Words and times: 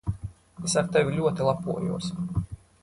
Es 0.69 0.75
ar 0.81 0.89
tevi 0.95 1.15
ļoti 1.19 1.49
lepojos. 1.51 2.13